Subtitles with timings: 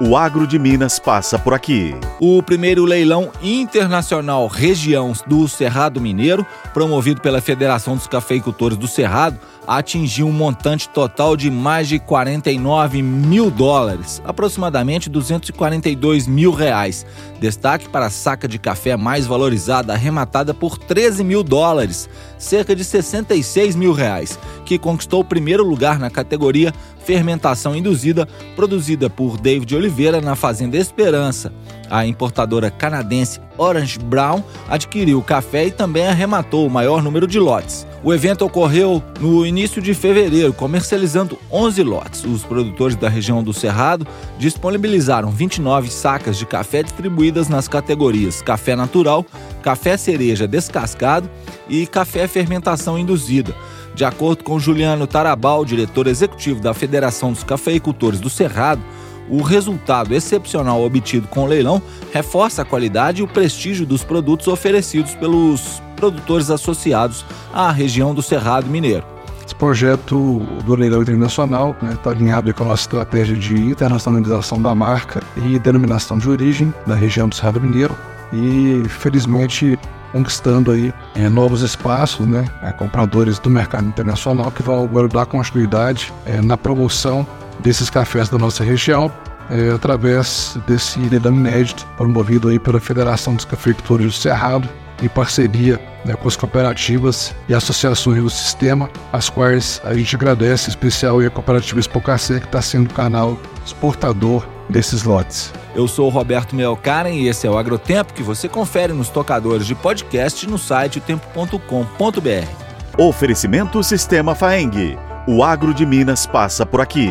[0.00, 1.92] O agro de Minas passa por aqui.
[2.20, 9.40] O primeiro leilão internacional região do Cerrado Mineiro, promovido pela Federação dos Cafeicultores do Cerrado,
[9.66, 17.04] atingiu um montante total de mais de 49 mil dólares, aproximadamente 242 mil reais.
[17.40, 22.08] Destaque para a saca de café mais valorizada, arrematada por 13 mil dólares,
[22.38, 29.08] cerca de 66 mil reais, que conquistou o primeiro lugar na categoria fermentação induzida, produzida
[29.08, 31.50] por David Oliveira na Fazenda Esperança.
[31.88, 37.38] A importadora canadense Orange Brown adquiriu o café e também arrematou o maior número de
[37.38, 37.86] lotes.
[38.04, 42.24] O evento ocorreu no início de fevereiro, comercializando 11 lotes.
[42.26, 44.06] Os produtores da região do Cerrado
[44.38, 49.24] disponibilizaram 29 sacas de café distribuídas nas categorias café natural,
[49.62, 51.28] café cereja descascado
[51.70, 53.54] e café fermentação induzida.
[53.98, 58.82] De acordo com Juliano Tarabal, diretor executivo da Federação dos Cafeicultores do Cerrado,
[59.28, 64.48] o resultado excepcional obtido com o leilão reforça a qualidade e o prestígio dos produtos
[64.48, 69.04] oferecidos pelos produtores associados à região do Cerrado Mineiro.
[69.44, 74.60] Esse projeto do leilão internacional está né, tá alinhado com a nossa estratégia de internacionalização
[74.60, 77.96] da marca e denominação de origem da região do Cerrado Mineiro
[78.32, 79.78] e, felizmente,
[80.12, 85.26] conquistando aí é, novos espaços, né, é, compradores do mercado internacional que vão agora dar
[85.26, 87.26] continuidade é, na promoção
[87.60, 89.12] desses cafés da nossa região,
[89.50, 94.68] é, através desse leilão inédito promovido aí pela Federação dos Cafeicultores do Cerrado,
[95.02, 100.66] em parceria né, com as cooperativas e associações do sistema, as quais a gente agradece,
[100.66, 105.52] em especial a cooperativa Espocacê, que está sendo o canal exportador desses lotes.
[105.78, 109.64] Eu sou o Roberto Melkaren e esse é o Agrotempo que você confere nos tocadores
[109.64, 112.98] de podcast no site tempo.com.br.
[112.98, 114.98] Oferecimento Sistema Faeng.
[115.28, 117.08] O agro de Minas passa por aqui.